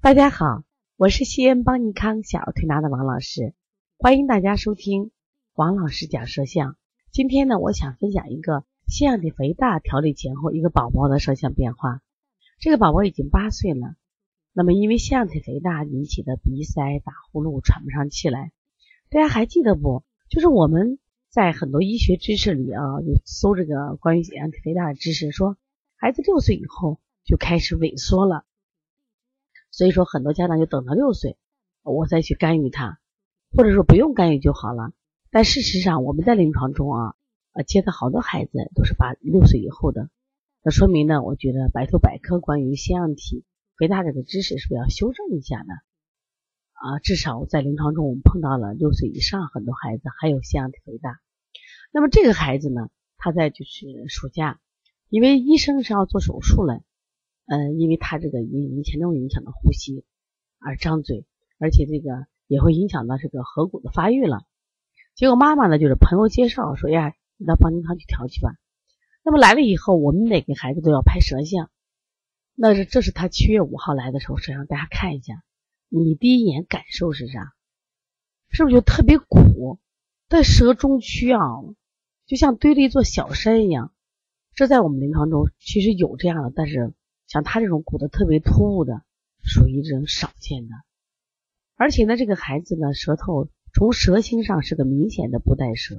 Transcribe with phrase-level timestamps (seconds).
[0.00, 0.62] 大家好，
[0.96, 3.52] 我是西安邦尼康小儿推拿的王老师，
[3.98, 5.10] 欢迎大家收听
[5.54, 6.76] 王老师讲舌象。
[7.10, 12.00] 今天呢，我想分享一个腺样体肥大调理前后一个宝宝的舌象变化。
[12.60, 13.96] 这个宝宝已经八岁了，
[14.52, 18.52] 那么因为腺样体肥大引起的鼻塞、打呼噜、喘不上气来，
[19.10, 20.04] 大家还记得不？
[20.28, 25.56] 就是我们在很多医学知识里啊，有搜这个关于腺样体肥大的知识，说
[25.96, 28.44] 孩子六岁以后就开始萎缩了。
[29.70, 31.36] 所以说，很多家长就等到六岁，
[31.82, 32.98] 我再去干预他，
[33.56, 34.92] 或者说不用干预就好了。
[35.30, 37.14] 但事实上，我们在临床中啊，
[37.52, 40.08] 呃，接的好多孩子都是八六岁以后的，
[40.62, 43.44] 那说明呢，我觉得百度百科关于腺样体
[43.76, 45.74] 肥大这个知识是不是要修正一下呢？
[46.72, 51.20] 啊，至少在临床中我们碰到了六岁以上很多孩子还有腺样体肥大。
[51.92, 54.60] 那么这个孩子呢，他在就是暑假，
[55.08, 56.82] 因为医生是要做手术了。
[57.50, 60.04] 嗯，因为他这个影前重影响到呼吸
[60.58, 61.24] 而张嘴，
[61.58, 64.42] 而且这个也会影响到这个颌骨的发育了。
[65.14, 68.50] 结果妈妈呢，就是朋友介绍说呀，你到邦尼康去调去吧。
[69.24, 71.70] 那么来了以后，我们每个孩子都要拍舌像。
[72.54, 75.42] 那是这是他七月五号来的时候，舌像大家看一下，
[75.88, 77.54] 你第一眼感受是啥？
[78.50, 79.78] 是不是就特别鼓？
[80.28, 81.40] 在舌中区啊，
[82.26, 83.94] 就像堆了一座小山一样。
[84.54, 86.92] 这在我们临床中其实有这样的，但是。
[87.28, 89.02] 像他这种鼓的特别突兀的，
[89.44, 90.74] 属于这种少见的。
[91.76, 95.94] 而且呢，这个孩子呢，舌头从舌心上是个明显的不带舌，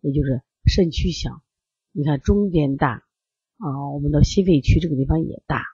[0.00, 1.40] 也就是肾区小。
[1.92, 3.04] 你看中间大
[3.58, 5.64] 啊，我们的心肺区这个地方也大。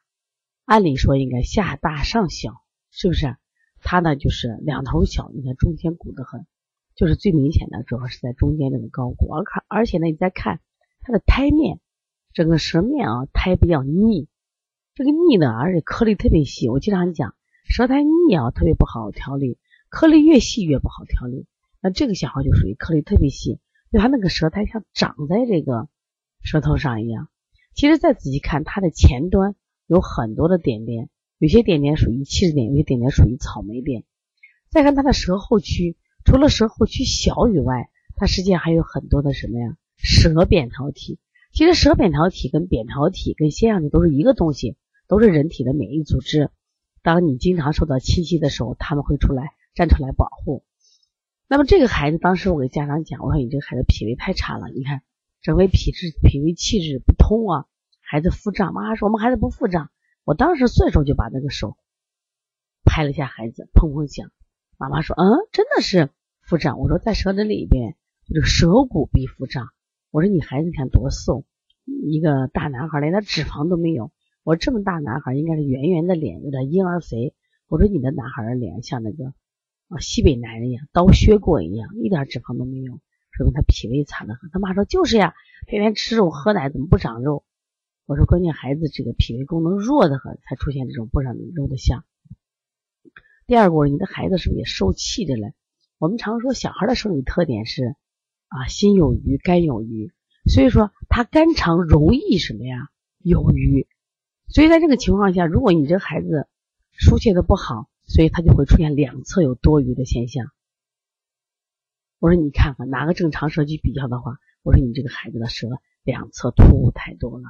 [0.67, 3.37] 按理说应该下大上小，是不是？
[3.81, 6.47] 他呢就是两头小，你看中间鼓得很，
[6.95, 9.33] 就是最明显的主要是在中间这个高鼓。
[9.33, 10.61] 而看，而且呢，你再看
[11.01, 11.81] 他的胎面，
[12.35, 14.29] 整个舌面啊，胎比较腻。
[14.99, 16.69] 这个腻呢，而且颗粒特别细。
[16.69, 17.37] 我经常讲，
[17.69, 19.57] 舌苔腻啊，特别不好调理，
[19.91, 21.47] 颗粒越细越不好调理。
[21.81, 23.61] 那这个小孩就属于颗粒特别细，
[23.93, 25.89] 就他那个舌苔像长在这个
[26.43, 27.29] 舌头上一样。
[27.75, 29.55] 其实再仔细看，它的前端
[29.87, 34.03] 有很多的点点，有些点点属于气质点，有些点点属于草莓点。
[34.69, 39.77] 再看它的舌后区，除了舌后区小以外，它实际上还有很多的什么呀？
[39.97, 41.21] 舌扁桃体。
[41.53, 44.77] 其实舌扁桃体跟扁桃体跟腺样体都是一个东西。
[45.09, 46.51] 都是人体的免疫组织，
[47.03, 50.63] 当你经常受到侵袭的时候，他们会出来站出来保护。
[51.49, 55.01] 那么这个孩子，当时我给家长讲，我说你这个孩子脾胃太差了，你看
[55.41, 57.65] 整个脾质、脾胃气滞不通啊，
[58.01, 58.75] 孩子腹胀。
[58.75, 59.91] 妈妈说我们孩子不腹胀，
[60.25, 61.79] 我当时顺手就把那个手
[62.85, 64.31] 拍了一下孩子，砰砰响。
[64.77, 66.11] 妈妈说嗯，真的是
[66.43, 66.79] 腹胀。
[66.79, 69.69] 我说在舌诊里边，就是舌骨必腹胀。
[70.11, 71.45] 我说你孩子你看多瘦，
[71.87, 74.13] 一个大男孩连点脂肪都没有。
[74.49, 77.35] 我说这么大男孩应该是圆圆的脸，有点婴儿肥。
[77.67, 79.35] 我说你的男孩的脸像那个
[79.89, 82.99] 啊西北男人一样，刀削过一样，一点脂肪都没有，
[83.31, 84.49] 说明他脾胃差得很。
[84.51, 85.35] 他妈说就是呀，
[85.67, 87.45] 天天吃肉喝奶，怎么不长肉？
[88.07, 92.07] 我说关键孩子这个脾胃功能弱得很，才出现这种不长肉的相。
[93.47, 95.53] 第二个，你的孩子是不是也受气的了？
[95.99, 97.97] 我们常说小孩的生理特点是
[98.47, 100.11] 啊心有余，肝有余，
[100.51, 102.89] 所以说他肝肠容易什么呀
[103.19, 103.87] 有余。
[104.49, 106.49] 所以在这个情况下，如果你这孩子
[106.93, 110.51] 疏泄的不好，所以他就会出现两侧有多余的现象。
[112.19, 115.69] 我说你看看拿个正常舌区比较的话，我说你这个孩子的舌
[116.03, 117.45] 两侧突兀太多了，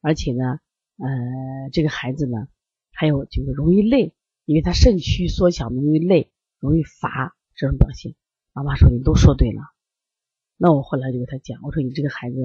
[0.00, 0.58] 而且呢，
[0.98, 2.48] 呃，这个孩子呢
[2.92, 4.12] 还有就是容易累，
[4.44, 8.14] 因为他肾虚缩小，容易累，容易乏这种表现。
[8.52, 9.62] 妈妈说你都说对了，
[10.56, 12.36] 那我后来就给他讲，我说你这个孩子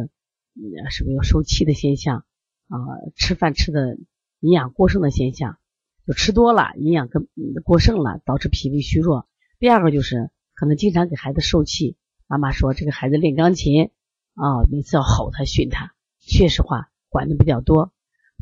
[0.92, 2.24] 是不是有受气的现象？
[2.70, 2.78] 啊，
[3.16, 3.98] 吃饭吃的
[4.40, 5.58] 营养过剩的现象，
[6.06, 7.28] 就吃多了，营养跟
[7.64, 9.28] 过剩了，导致脾胃虚弱。
[9.60, 11.98] 第二个就是可能经常给孩子受气。
[12.28, 13.90] 妈妈说这个孩子练钢琴
[14.36, 17.92] 啊，每次要吼他训他，确实话管的比较多。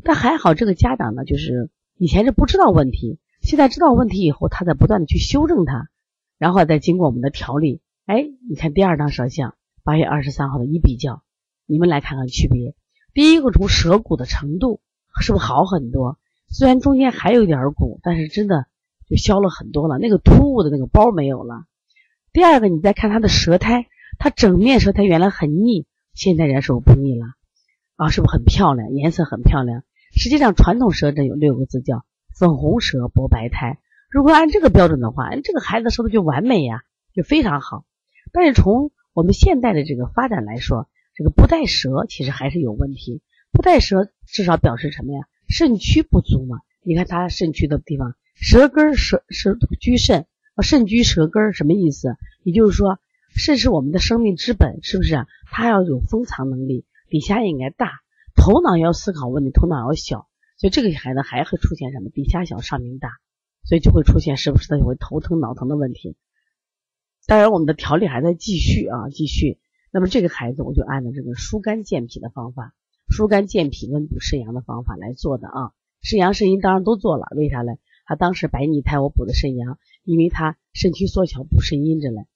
[0.04, 5.88] 但还好这个家长呢，就是以前是不知道问题，现在知道问题以后，他在不断的去修正它，
[6.36, 7.80] 然后再经过我们的调理。
[8.04, 11.22] 哎，你看第二张舌象，八月二十三号的一比较，
[11.64, 12.74] 你们来看看区别。
[13.18, 14.80] 第一个从舌骨的程度
[15.20, 16.20] 是不是好很多？
[16.48, 18.66] 虽然中间还有一点鼓，但是真的
[19.08, 21.64] 就消了很多了，那个突兀的那个包没有了。
[22.32, 23.88] 第二个，你再看他的舌苔，
[24.20, 25.84] 他整面舌苔原来很腻，
[26.14, 27.26] 现在人说不腻了
[27.96, 28.92] 啊，是不是很漂亮？
[28.92, 29.82] 颜色很漂亮。
[30.12, 32.04] 实际上传统舌诊有六个字叫
[32.38, 33.80] 粉红舌薄白苔。
[34.12, 36.82] 如果按这个标准的话，这个孩子舌头就完美呀，
[37.12, 37.84] 就非常好。
[38.30, 40.88] 但是从我们现代的这个发展来说，
[41.18, 45.26] 这个不带舌其实还是有问题，不带舌至少表示什么呀？
[45.48, 46.58] 肾区不足嘛。
[46.84, 50.26] 你看他肾区的地方舌根舌舌居肾，
[50.62, 52.14] 肾居舌根什么意思？
[52.44, 53.00] 也就是说，
[53.34, 55.26] 肾是我们的生命之本，是不是？
[55.50, 57.94] 它要有封藏能力，底下应该大，
[58.36, 62.10] 头脑要思考问题，头脑要小，所以这个孩子还会出现什么？
[62.10, 63.10] 底下小上面大，
[63.64, 66.14] 所以就会出现时不时的会头疼脑疼的问题。
[67.26, 69.58] 当然，我们的调理还在继续啊，继续。
[69.90, 72.74] 那么这个孩子，我就按照这个疏肝健脾的方法，
[73.08, 75.72] 疏肝健脾、温补肾阳的方法来做的啊。
[76.02, 77.78] 肾阳肾阴当然都做了，为啥嘞？
[78.04, 82.26] 他当时白泥胎我补的肾阳，因为他肾虚缩小补肾阴着嘞。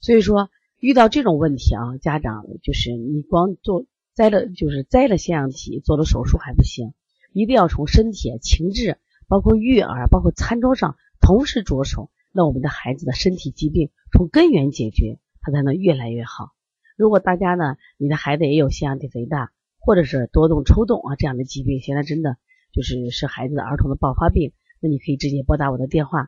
[0.00, 6.92] 所以说遇到这种问题啊，家长就是你光做摘了就是摘了腺样体做了手术还不行，
[7.32, 16.52] 一定要从身体、情志，包括育儿、包括餐桌上同时着手，那我们的孩子的身体疾病从根源解决，他才能越来越好。
[16.98, 22.36] 如果大家呢，你的孩子也有腺样体肥大或者是多动抽动啊这样的疾病，现在真的
[22.72, 24.52] 就是是孩子的儿童的爆发病。
[24.80, 26.26] 那你可以直接拨打我的电话